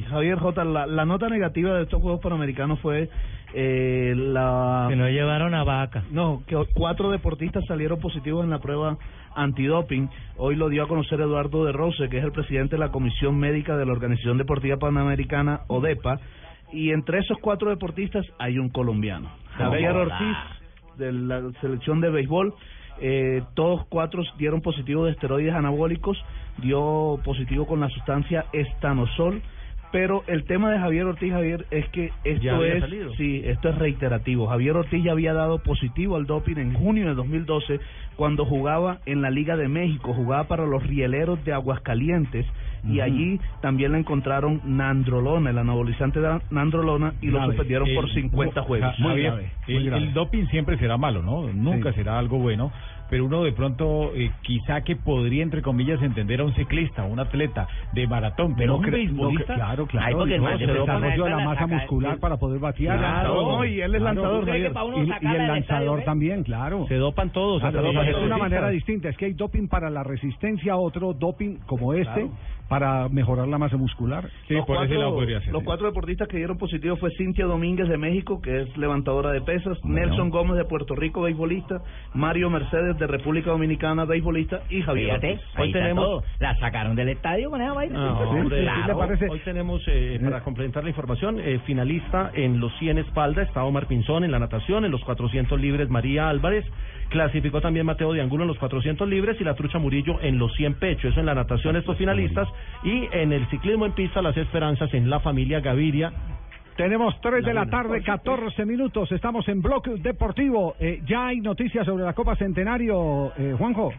[0.00, 3.10] Javier J, la, la nota negativa de estos Juegos Panamericanos fue
[3.52, 4.86] eh, la...
[4.88, 6.02] Que no llevaron a vaca.
[6.10, 8.96] No, que cuatro deportistas salieron positivos en la prueba
[9.34, 10.08] antidoping.
[10.38, 13.36] Hoy lo dio a conocer Eduardo de Rose, que es el presidente de la Comisión
[13.36, 16.20] Médica de la Organización Deportiva Panamericana, ODEPA,
[16.72, 20.36] y entre esos cuatro deportistas hay un colombiano, Javier Ortiz,
[20.96, 22.54] de la selección de béisbol.
[22.98, 26.16] Eh, todos cuatro dieron positivo de esteroides anabólicos,
[26.62, 29.42] dio positivo con la sustancia estanosol
[29.92, 32.82] pero el tema de Javier Ortiz, Javier, es que esto es,
[33.18, 34.46] sí, esto es reiterativo.
[34.46, 37.78] Javier Ortiz ya había dado positivo al doping en junio de 2012
[38.16, 42.46] cuando jugaba en la Liga de México, jugaba para los Rieleros de Aguascalientes
[42.88, 48.62] y allí también le encontraron nandrolona, el anabolizante de nandrolona y lo suspendieron por 50
[48.62, 48.98] juegos.
[48.98, 49.34] Muy bien.
[49.68, 51.52] El, doping siempre será malo, ¿no?
[51.52, 52.72] Nunca será algo bueno
[53.12, 57.20] pero uno de pronto eh, quizá que podría entre comillas entender a un ciclista, un
[57.20, 62.38] atleta de maratón, pero un beisbolista, claro, claro, porque no, se la masa muscular para
[62.38, 62.96] poder batear.
[62.96, 66.86] Claro, y él es lanzador, y, el lanzador también, claro.
[66.88, 67.62] Se dopan todos.
[67.62, 72.30] es una manera distinta, es que hay doping para la resistencia, otro doping como este
[72.72, 74.30] para mejorar la masa muscular.
[74.48, 75.20] Sí, los, cuatro,
[75.50, 79.42] los cuatro deportistas que dieron positivo fue Cintia Domínguez de México, que es levantadora de
[79.42, 81.82] pesas, Nelson Gómez de Puerto Rico, beisbolista,
[82.14, 85.20] Mario Mercedes de República Dominicana, beisbolista, y Javier.
[85.20, 90.88] Fíjate, hoy tenemos, la sacaron del estadio con esa Hoy tenemos, eh, para complementar la
[90.88, 95.04] información, eh, finalista en los 100 espalda está Omar Pinzón en la natación, en los
[95.04, 96.64] 400 libres María Álvarez,
[97.10, 100.54] clasificó también Mateo de Angulo en los 400 libres y la Trucha Murillo en los
[100.54, 102.48] 100 pechos, eso en la natación estos finalistas
[102.82, 106.12] y en el ciclismo en pista las esperanzas en la familia Gaviria.
[106.76, 109.12] Tenemos 3 de la tarde, 14 minutos.
[109.12, 110.74] Estamos en Bloque Deportivo.
[110.80, 113.92] Eh, ya hay noticias sobre la Copa Centenario, eh, Juanjo.